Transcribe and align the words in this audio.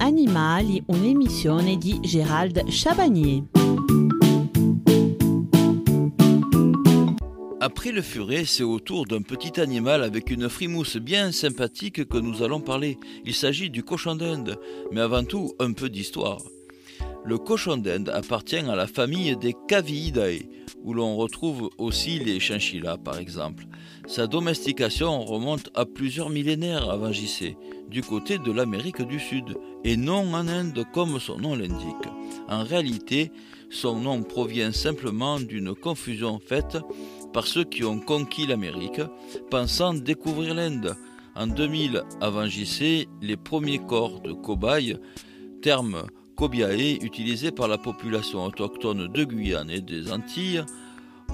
Animali, 0.00 0.82
un'emissione 0.88 1.78
Gérald 2.02 2.62
Chabagnier. 2.70 3.44
Après 7.60 7.92
le 7.92 8.00
furet, 8.00 8.44
c'est 8.46 8.62
au 8.62 8.80
tour 8.80 9.04
d'un 9.04 9.20
petit 9.20 9.60
animal 9.60 10.02
avec 10.02 10.30
une 10.30 10.48
frimousse 10.48 10.96
bien 10.96 11.30
sympathique 11.30 12.08
que 12.08 12.16
nous 12.16 12.42
allons 12.42 12.60
parler. 12.60 12.96
Il 13.26 13.34
s'agit 13.34 13.68
du 13.68 13.82
cochon 13.82 14.14
d'Inde, 14.14 14.56
mais 14.92 15.02
avant 15.02 15.24
tout 15.24 15.52
un 15.58 15.72
peu 15.72 15.90
d'histoire. 15.90 16.38
Le 17.26 17.38
cochon 17.38 17.78
d'Inde 17.78 18.10
appartient 18.10 18.56
à 18.56 18.76
la 18.76 18.86
famille 18.86 19.34
des 19.36 19.54
Caviidae, 19.66 20.42
où 20.82 20.92
l'on 20.92 21.16
retrouve 21.16 21.70
aussi 21.78 22.18
les 22.18 22.38
chinchillas 22.38 22.98
par 22.98 23.18
exemple. 23.18 23.64
Sa 24.06 24.26
domestication 24.26 25.24
remonte 25.24 25.70
à 25.74 25.86
plusieurs 25.86 26.28
millénaires 26.28 26.90
avant 26.90 27.12
JC, 27.12 27.56
du 27.88 28.02
côté 28.02 28.36
de 28.36 28.52
l'Amérique 28.52 29.00
du 29.00 29.18
Sud, 29.18 29.56
et 29.84 29.96
non 29.96 30.34
en 30.34 30.46
Inde 30.46 30.84
comme 30.92 31.18
son 31.18 31.38
nom 31.38 31.56
l'indique. 31.56 32.08
En 32.50 32.62
réalité, 32.62 33.32
son 33.70 33.98
nom 33.98 34.22
provient 34.22 34.72
simplement 34.72 35.40
d'une 35.40 35.74
confusion 35.74 36.38
faite 36.38 36.76
par 37.32 37.46
ceux 37.46 37.64
qui 37.64 37.84
ont 37.84 38.00
conquis 38.00 38.46
l'Amérique, 38.46 39.00
pensant 39.50 39.94
découvrir 39.94 40.54
l'Inde. 40.54 40.94
En 41.34 41.46
2000 41.46 42.02
avant 42.20 42.46
JC, 42.46 43.08
les 43.22 43.36
premiers 43.38 43.80
corps 43.80 44.20
de 44.20 44.32
cobayes, 44.32 44.98
terme 45.62 46.04
cobiae 46.36 46.98
utilisés 47.02 47.50
par 47.50 47.68
la 47.68 47.78
population 47.78 48.44
autochtone 48.44 49.08
de 49.08 49.24
Guyane 49.24 49.70
et 49.70 49.80
des 49.80 50.12
Antilles, 50.12 50.64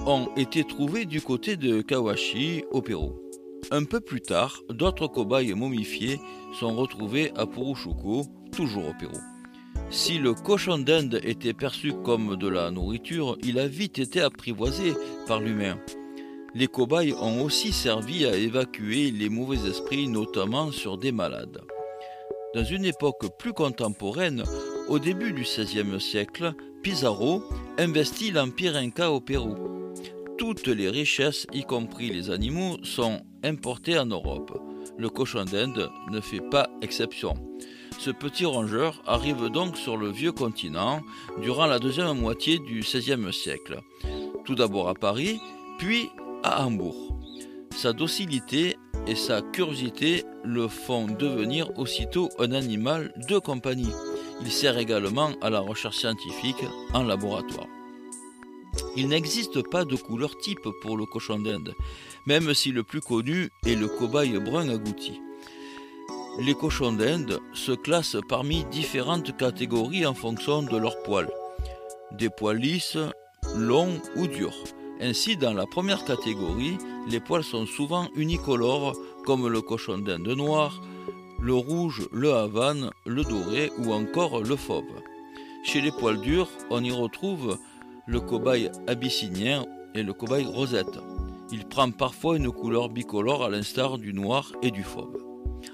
ont 0.05 0.29
été 0.35 0.63
trouvés 0.63 1.05
du 1.05 1.21
côté 1.21 1.57
de 1.57 1.81
Kawashi 1.81 2.63
au 2.71 2.81
Pérou. 2.81 3.13
Un 3.69 3.83
peu 3.83 3.99
plus 3.99 4.21
tard, 4.21 4.59
d'autres 4.69 5.07
cobayes 5.07 5.53
momifiés 5.53 6.19
sont 6.59 6.75
retrouvés 6.75 7.31
à 7.35 7.45
Purushuku, 7.45 8.23
toujours 8.51 8.89
au 8.89 8.93
Pérou. 8.99 9.21
Si 9.89 10.17
le 10.17 10.33
cochon 10.33 10.77
d'Inde 10.77 11.19
était 11.23 11.53
perçu 11.53 11.93
comme 12.03 12.37
de 12.37 12.47
la 12.47 12.71
nourriture, 12.71 13.37
il 13.43 13.59
a 13.59 13.67
vite 13.67 13.99
été 13.99 14.21
apprivoisé 14.21 14.93
par 15.27 15.41
l'humain. 15.41 15.77
Les 16.55 16.67
cobayes 16.67 17.13
ont 17.13 17.43
aussi 17.43 17.71
servi 17.71 18.25
à 18.25 18.35
évacuer 18.35 19.11
les 19.11 19.29
mauvais 19.29 19.69
esprits, 19.69 20.07
notamment 20.07 20.71
sur 20.71 20.97
des 20.97 21.11
malades. 21.11 21.61
Dans 22.55 22.63
une 22.63 22.83
époque 22.83 23.37
plus 23.37 23.53
contemporaine, 23.53 24.43
au 24.91 24.99
début 24.99 25.31
du 25.31 25.43
XVIe 25.43 26.01
siècle, 26.01 26.53
Pizarro 26.83 27.43
investit 27.77 28.29
l'Empire 28.29 28.75
Inca 28.75 29.09
au 29.09 29.21
Pérou. 29.21 29.55
Toutes 30.37 30.67
les 30.67 30.89
richesses, 30.89 31.47
y 31.53 31.63
compris 31.63 32.09
les 32.09 32.29
animaux, 32.29 32.75
sont 32.83 33.21
importées 33.41 33.97
en 33.97 34.07
Europe. 34.07 34.61
Le 34.97 35.09
cochon 35.09 35.45
d'Inde 35.45 35.89
ne 36.11 36.19
fait 36.19 36.41
pas 36.41 36.69
exception. 36.81 37.35
Ce 37.99 38.11
petit 38.11 38.43
rongeur 38.43 39.01
arrive 39.07 39.47
donc 39.47 39.77
sur 39.77 39.95
le 39.95 40.11
vieux 40.11 40.33
continent 40.33 40.99
durant 41.41 41.67
la 41.67 41.79
deuxième 41.79 42.19
moitié 42.19 42.59
du 42.59 42.81
XVIe 42.81 43.31
siècle. 43.31 43.79
Tout 44.43 44.55
d'abord 44.55 44.89
à 44.89 44.93
Paris, 44.93 45.39
puis 45.79 46.09
à 46.43 46.65
Hambourg. 46.65 47.17
Sa 47.77 47.93
docilité 47.93 48.75
et 49.07 49.15
sa 49.15 49.41
curiosité 49.41 50.25
le 50.43 50.67
font 50.67 51.05
devenir 51.05 51.79
aussitôt 51.79 52.27
un 52.39 52.51
animal 52.51 53.13
de 53.29 53.39
compagnie. 53.39 53.93
Il 54.43 54.51
sert 54.51 54.77
également 54.77 55.31
à 55.41 55.49
la 55.49 55.59
recherche 55.59 55.97
scientifique 55.97 56.65
en 56.93 57.03
laboratoire. 57.03 57.67
Il 58.95 59.07
n'existe 59.07 59.67
pas 59.69 59.85
de 59.85 59.95
couleur 59.95 60.37
type 60.37 60.67
pour 60.81 60.97
le 60.97 61.05
cochon 61.05 61.39
d'Inde, 61.39 61.75
même 62.25 62.53
si 62.53 62.71
le 62.71 62.83
plus 62.83 63.01
connu 63.01 63.49
est 63.65 63.75
le 63.75 63.87
cobaye 63.87 64.39
brun 64.39 64.69
agouti. 64.69 65.19
Les 66.39 66.55
cochons 66.55 66.93
d'Inde 66.93 67.39
se 67.53 67.73
classent 67.73 68.17
parmi 68.27 68.63
différentes 68.65 69.35
catégories 69.37 70.05
en 70.05 70.13
fonction 70.13 70.63
de 70.63 70.77
leurs 70.77 71.01
poils. 71.03 71.29
Des 72.13 72.29
poils 72.29 72.57
lisses, 72.57 72.97
longs 73.55 74.01
ou 74.15 74.27
durs. 74.27 74.63
Ainsi, 75.01 75.35
dans 75.35 75.53
la 75.53 75.65
première 75.65 76.05
catégorie, 76.05 76.77
les 77.07 77.19
poils 77.19 77.43
sont 77.43 77.65
souvent 77.65 78.07
unicolores 78.15 78.95
comme 79.25 79.47
le 79.47 79.61
cochon 79.61 79.97
d'Inde 79.97 80.29
noir, 80.29 80.81
le 81.41 81.53
rouge, 81.55 82.07
le 82.11 82.33
havane, 82.33 82.91
le 83.05 83.23
doré 83.23 83.71
ou 83.79 83.91
encore 83.91 84.43
le 84.43 84.55
fauve. 84.55 85.01
Chez 85.63 85.81
les 85.81 85.91
poils 85.91 86.21
durs, 86.21 86.49
on 86.69 86.83
y 86.83 86.91
retrouve 86.91 87.57
le 88.07 88.19
cobaye 88.19 88.69
abyssinien 88.87 89.65
et 89.95 90.03
le 90.03 90.13
cobaye 90.13 90.45
rosette. 90.45 90.99
Il 91.51 91.65
prend 91.65 91.89
parfois 91.91 92.37
une 92.37 92.51
couleur 92.51 92.89
bicolore 92.89 93.43
à 93.43 93.49
l'instar 93.49 93.97
du 93.97 94.13
noir 94.13 94.51
et 94.61 94.71
du 94.71 94.83
fauve. 94.83 95.17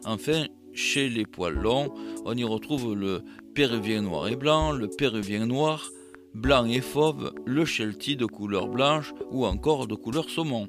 Enfin, 0.05 0.45
chez 0.73 1.09
les 1.09 1.25
poils 1.25 1.55
longs, 1.55 1.94
on 2.25 2.35
y 2.35 2.44
retrouve 2.44 2.95
le 2.95 3.23
péruvien 3.53 4.01
noir 4.01 4.28
et 4.28 4.35
blanc, 4.35 4.72
le 4.72 4.88
péruvien 4.88 5.45
noir, 5.45 5.89
blanc 6.34 6.66
et 6.66 6.81
fauve, 6.81 7.34
le 7.45 7.66
sheltie 7.66 8.16
de 8.16 8.25
couleur 8.25 8.67
blanche 8.67 9.13
ou 9.31 9.45
encore 9.45 9.88
de 9.88 9.95
couleur 9.95 10.29
saumon. 10.29 10.67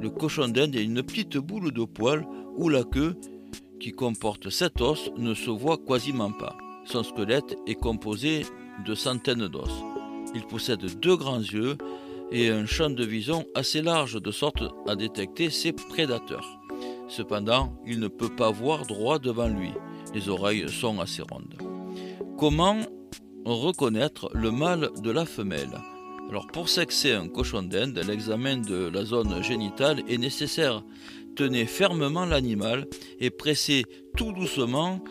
Le 0.00 0.10
cochon 0.10 0.48
d'Inde 0.48 0.76
est 0.76 0.84
une 0.84 1.02
petite 1.02 1.38
boule 1.38 1.72
de 1.72 1.84
poils 1.84 2.26
où 2.56 2.68
la 2.68 2.84
queue, 2.84 3.16
qui 3.80 3.92
comporte 3.92 4.50
sept 4.50 4.80
os, 4.80 5.10
ne 5.16 5.34
se 5.34 5.50
voit 5.50 5.78
quasiment 5.78 6.32
pas. 6.32 6.56
Son 6.84 7.02
squelette 7.02 7.56
est 7.66 7.74
composé 7.74 8.46
de 8.86 8.94
centaines 8.94 9.48
d'os. 9.48 9.70
Il 10.34 10.44
possède 10.46 10.84
deux 11.00 11.16
grands 11.16 11.40
yeux 11.40 11.76
et 12.30 12.50
un 12.50 12.66
champ 12.66 12.90
de 12.90 13.04
vision 13.04 13.44
assez 13.54 13.82
large 13.82 14.20
de 14.20 14.30
sorte 14.30 14.62
à 14.86 14.96
détecter 14.96 15.50
ses 15.50 15.72
prédateurs. 15.72 16.58
Cependant, 17.08 17.72
il 17.86 18.00
ne 18.00 18.08
peut 18.08 18.34
pas 18.34 18.50
voir 18.50 18.86
droit 18.86 19.18
devant 19.18 19.48
lui. 19.48 19.72
Les 20.14 20.28
oreilles 20.28 20.68
sont 20.68 21.00
assez 21.00 21.22
rondes. 21.22 21.58
Comment 22.38 22.78
reconnaître 23.44 24.30
le 24.34 24.50
mâle 24.50 24.90
de 25.02 25.10
la 25.10 25.24
femelle? 25.24 25.78
Alors 26.30 26.46
pour 26.46 26.68
sexer 26.68 27.12
un 27.12 27.26
cochon 27.26 27.62
d'Inde, 27.62 28.02
l'examen 28.06 28.58
de 28.58 28.90
la 28.92 29.04
zone 29.04 29.42
génitale 29.42 30.02
est 30.08 30.18
nécessaire. 30.18 30.84
Tenez 31.36 31.64
fermement 31.64 32.26
l'animal 32.26 32.86
et 33.18 33.30
pressez 33.30 33.86
tout 34.14 34.32
doucement 34.32 35.02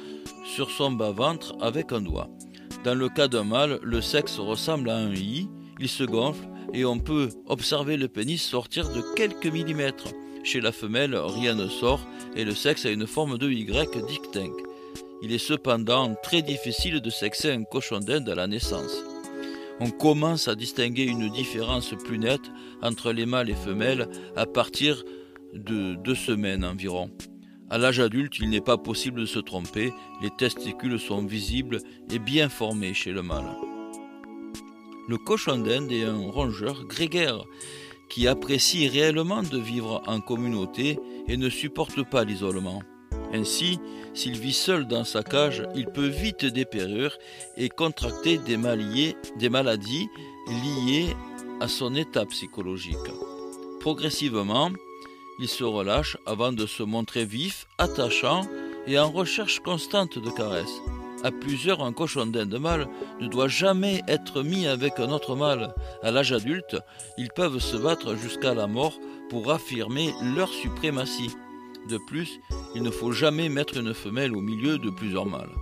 sur 0.45 0.69
son 0.69 0.91
bas-ventre 0.91 1.55
avec 1.59 1.91
un 1.91 2.01
doigt. 2.01 2.29
Dans 2.83 2.93
le 2.93 3.09
cas 3.09 3.27
d'un 3.27 3.43
mâle, 3.43 3.79
le 3.81 3.99
sexe 3.99 4.37
ressemble 4.37 4.91
à 4.91 4.97
un 4.97 5.13
i, 5.15 5.49
il 5.79 5.89
se 5.89 6.03
gonfle 6.03 6.47
et 6.73 6.85
on 6.85 6.99
peut 6.99 7.29
observer 7.47 7.97
le 7.97 8.07
pénis 8.07 8.41
sortir 8.41 8.89
de 8.89 9.01
quelques 9.15 9.47
millimètres. 9.47 10.09
Chez 10.43 10.61
la 10.61 10.71
femelle, 10.71 11.15
rien 11.15 11.55
ne 11.55 11.67
sort 11.67 12.01
et 12.35 12.45
le 12.45 12.53
sexe 12.53 12.85
a 12.85 12.91
une 12.91 13.07
forme 13.07 13.39
de 13.39 13.49
Y 13.49 14.05
distincte. 14.07 14.61
Il 15.23 15.33
est 15.33 15.39
cependant 15.39 16.13
très 16.21 16.43
difficile 16.43 17.01
de 17.01 17.09
sexer 17.09 17.51
un 17.51 17.63
cochon 17.63 17.99
d'Inde 17.99 18.29
à 18.29 18.35
la 18.35 18.45
naissance. 18.45 19.01
On 19.79 19.91
commence 19.91 20.47
à 20.47 20.55
distinguer 20.55 21.03
une 21.03 21.29
différence 21.29 21.93
plus 21.93 22.17
nette 22.17 22.51
entre 22.81 23.11
les 23.11 23.25
mâles 23.25 23.49
et 23.49 23.55
femelles 23.55 24.07
à 24.35 24.45
partir 24.45 25.03
de 25.53 25.95
deux 25.95 26.15
semaines 26.15 26.65
environ. 26.65 27.11
À 27.69 27.77
l'âge 27.77 27.99
adulte, 27.99 28.39
il 28.39 28.49
n'est 28.49 28.61
pas 28.61 28.77
possible 28.77 29.21
de 29.21 29.25
se 29.25 29.39
tromper, 29.39 29.93
les 30.21 30.31
testicules 30.31 30.99
sont 30.99 31.25
visibles 31.25 31.79
et 32.09 32.17
bien 32.17 32.49
formés 32.49 32.93
chez 32.93 33.11
le 33.11 33.21
mâle. 33.21 33.55
Le 35.07 35.17
cochon 35.17 35.57
d'Inde 35.57 35.91
est 35.91 36.03
un 36.03 36.29
rongeur 36.31 36.85
grégaire 36.85 37.43
qui 38.09 38.27
apprécie 38.27 38.87
réellement 38.87 39.43
de 39.43 39.57
vivre 39.57 40.01
en 40.07 40.21
communauté 40.21 40.97
et 41.27 41.37
ne 41.37 41.49
supporte 41.49 42.03
pas 42.09 42.23
l'isolement. 42.23 42.81
Ainsi, 43.33 43.79
s'il 44.13 44.37
vit 44.37 44.53
seul 44.53 44.87
dans 44.87 45.03
sa 45.03 45.21
cage, 45.21 45.63
il 45.75 45.85
peut 45.87 46.07
vite 46.07 46.45
dépérir 46.45 47.17
et 47.55 47.69
contracter 47.69 48.37
des, 48.37 48.57
maladies 48.57 50.09
liées 50.47 51.15
à 51.59 51.67
son 51.67 51.93
état 51.95 52.25
psychologique. 52.25 52.95
Progressivement, 53.79 54.71
il 55.39 55.47
se 55.47 55.63
relâche 55.63 56.17
avant 56.25 56.51
de 56.51 56.65
se 56.65 56.83
montrer 56.83 57.25
vif, 57.25 57.67
attachant 57.77 58.41
et 58.87 58.97
en 58.97 59.11
recherche 59.11 59.59
constante 59.59 60.17
de 60.17 60.29
caresses. 60.29 60.81
À 61.23 61.31
plusieurs, 61.31 61.83
un 61.83 61.93
cochon 61.93 62.27
d'Inde 62.27 62.59
mâle 62.59 62.87
ne 63.19 63.27
doit 63.27 63.47
jamais 63.47 64.01
être 64.07 64.43
mis 64.43 64.67
avec 64.67 64.99
un 64.99 65.09
autre 65.11 65.35
mâle. 65.35 65.73
À 66.03 66.11
l'âge 66.11 66.31
adulte, 66.31 66.77
ils 67.17 67.29
peuvent 67.29 67.59
se 67.59 67.75
battre 67.75 68.15
jusqu'à 68.15 68.53
la 68.53 68.67
mort 68.67 68.93
pour 69.29 69.51
affirmer 69.51 70.13
leur 70.35 70.49
suprématie. 70.49 71.31
De 71.87 71.97
plus, 71.97 72.39
il 72.75 72.83
ne 72.83 72.91
faut 72.91 73.13
jamais 73.13 73.47
mettre 73.47 73.77
une 73.77 73.93
femelle 73.93 74.35
au 74.35 74.41
milieu 74.41 74.77
de 74.77 74.89
plusieurs 74.89 75.25
mâles. 75.25 75.53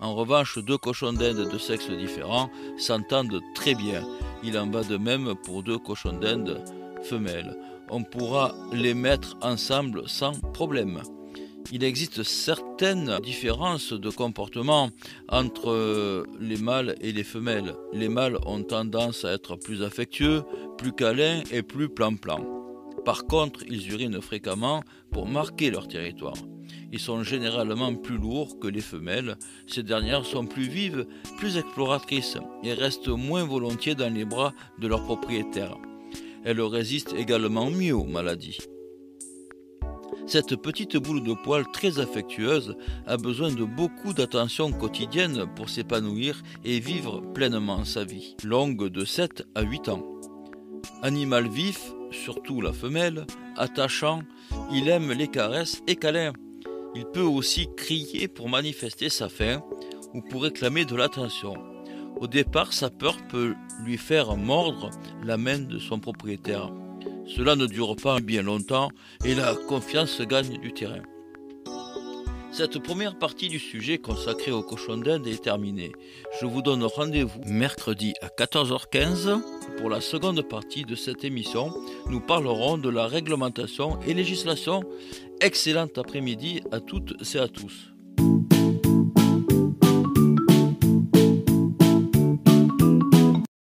En 0.00 0.14
revanche, 0.14 0.58
deux 0.58 0.78
cochons 0.78 1.12
d'Inde 1.12 1.48
de 1.48 1.58
sexe 1.58 1.88
différents 1.88 2.50
s'entendent 2.76 3.40
très 3.54 3.74
bien. 3.74 4.02
Il 4.42 4.58
en 4.58 4.68
va 4.68 4.82
de 4.82 4.96
même 4.96 5.34
pour 5.44 5.62
deux 5.62 5.78
cochons 5.78 6.18
d'Inde 6.18 6.64
femelles. 7.04 7.56
On 7.90 8.02
pourra 8.02 8.54
les 8.72 8.94
mettre 8.94 9.36
ensemble 9.40 10.08
sans 10.08 10.32
problème. 10.32 11.02
Il 11.70 11.84
existe 11.84 12.24
certaines 12.24 13.20
différences 13.20 13.92
de 13.92 14.10
comportement 14.10 14.90
entre 15.28 16.26
les 16.40 16.56
mâles 16.56 16.96
et 17.00 17.12
les 17.12 17.24
femelles. 17.24 17.74
Les 17.92 18.08
mâles 18.08 18.38
ont 18.46 18.64
tendance 18.64 19.24
à 19.24 19.32
être 19.32 19.56
plus 19.56 19.82
affectueux, 19.82 20.42
plus 20.76 20.92
câlins 20.92 21.42
et 21.52 21.62
plus 21.62 21.88
plan-plan. 21.88 22.61
Par 23.04 23.26
contre, 23.26 23.64
ils 23.68 23.90
urinent 23.92 24.20
fréquemment 24.20 24.82
pour 25.10 25.26
marquer 25.26 25.70
leur 25.70 25.88
territoire. 25.88 26.36
Ils 26.92 27.00
sont 27.00 27.22
généralement 27.22 27.94
plus 27.94 28.18
lourds 28.18 28.58
que 28.60 28.68
les 28.68 28.80
femelles. 28.80 29.36
Ces 29.66 29.82
dernières 29.82 30.26
sont 30.26 30.46
plus 30.46 30.68
vives, 30.68 31.06
plus 31.38 31.56
exploratrices 31.56 32.38
et 32.62 32.74
restent 32.74 33.08
moins 33.08 33.44
volontiers 33.44 33.94
dans 33.94 34.12
les 34.12 34.24
bras 34.24 34.52
de 34.78 34.88
leurs 34.88 35.02
propriétaires. 35.04 35.76
Elles 36.44 36.60
résistent 36.60 37.14
également 37.14 37.70
mieux 37.70 37.94
aux 37.94 38.04
maladies. 38.04 38.58
Cette 40.26 40.56
petite 40.56 40.96
boule 40.96 41.22
de 41.22 41.34
poils 41.34 41.70
très 41.72 41.98
affectueuse 41.98 42.76
a 43.06 43.16
besoin 43.16 43.52
de 43.52 43.64
beaucoup 43.64 44.12
d'attention 44.12 44.70
quotidienne 44.72 45.46
pour 45.56 45.68
s'épanouir 45.68 46.42
et 46.64 46.78
vivre 46.78 47.20
pleinement 47.34 47.84
sa 47.84 48.04
vie, 48.04 48.36
longue 48.44 48.88
de 48.88 49.04
7 49.04 49.44
à 49.54 49.62
8 49.62 49.88
ans. 49.88 50.06
Animal 51.02 51.48
vif, 51.48 51.92
surtout 52.12 52.60
la 52.60 52.72
femelle, 52.72 53.26
attachant, 53.56 54.22
il 54.72 54.88
aime 54.88 55.12
les 55.12 55.28
caresses 55.28 55.82
et 55.86 55.96
câlins. 55.96 56.32
Il 56.94 57.06
peut 57.06 57.20
aussi 57.20 57.68
crier 57.76 58.28
pour 58.28 58.48
manifester 58.48 59.08
sa 59.08 59.28
faim 59.28 59.62
ou 60.14 60.20
pour 60.20 60.42
réclamer 60.42 60.84
de 60.84 60.94
l'attention. 60.94 61.54
Au 62.20 62.26
départ, 62.26 62.72
sa 62.72 62.90
peur 62.90 63.16
peut 63.28 63.54
lui 63.84 63.96
faire 63.96 64.36
mordre 64.36 64.90
la 65.24 65.36
main 65.36 65.58
de 65.58 65.78
son 65.78 65.98
propriétaire. 65.98 66.70
Cela 67.26 67.56
ne 67.56 67.66
dure 67.66 67.96
pas 67.96 68.20
bien 68.20 68.42
longtemps 68.42 68.90
et 69.24 69.34
la 69.34 69.54
confiance 69.54 70.20
gagne 70.20 70.58
du 70.58 70.72
terrain. 70.72 71.02
Cette 72.52 72.78
première 72.80 73.18
partie 73.18 73.48
du 73.48 73.58
sujet 73.58 73.96
consacrée 73.96 74.50
au 74.50 74.62
cochon 74.62 74.98
d'Inde 74.98 75.26
est 75.26 75.42
terminée. 75.42 75.92
Je 76.38 76.44
vous 76.44 76.60
donne 76.60 76.84
rendez-vous 76.84 77.40
mercredi 77.46 78.12
à 78.20 78.26
14h15 78.26 79.40
pour 79.78 79.88
la 79.88 80.02
seconde 80.02 80.42
partie 80.42 80.84
de 80.84 80.94
cette 80.94 81.24
émission. 81.24 81.72
Nous 82.10 82.20
parlerons 82.20 82.76
de 82.76 82.90
la 82.90 83.06
réglementation 83.06 83.98
et 84.06 84.12
législation. 84.12 84.82
Excellent 85.40 85.88
après-midi 85.96 86.60
à 86.72 86.80
toutes 86.80 87.14
et 87.34 87.38
à 87.38 87.48
tous. 87.48 87.91